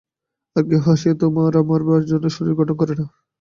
[0.55, 3.05] আর কেহ আসিয়া তোমার আমার জন্য শরীর গঠন করে না।